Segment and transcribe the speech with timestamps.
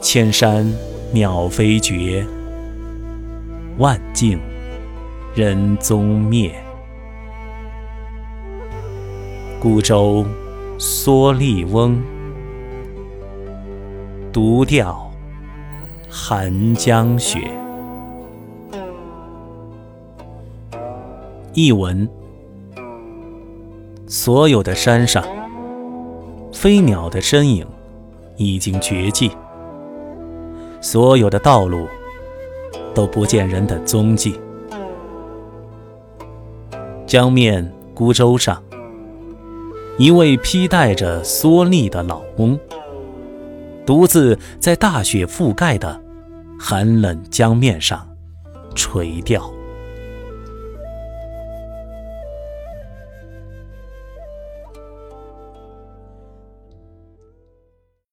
[0.00, 0.66] 千山
[1.12, 2.24] 鸟飞绝，
[3.76, 4.40] 万径
[5.34, 6.50] 人踪灭。
[9.60, 10.24] 孤舟
[10.78, 12.02] 蓑笠翁，
[14.32, 15.12] 独钓
[16.08, 17.50] 寒江雪。
[21.52, 22.08] 译文：
[24.06, 25.22] 所有的山上，
[26.54, 27.66] 飞鸟的身影
[28.38, 29.28] 已经绝迹；
[30.80, 31.86] 所有的道路
[32.94, 34.40] 都不见人的踪迹。
[37.06, 38.62] 江面孤舟上。
[39.98, 42.58] 一位披戴着蓑笠的老翁，
[43.84, 46.00] 独自在大雪覆盖的
[46.58, 48.08] 寒冷江面上
[48.74, 49.52] 垂钓。